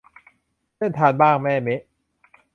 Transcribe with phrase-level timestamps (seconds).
[0.77, 1.81] เส้นทางบ้านแม่แมะ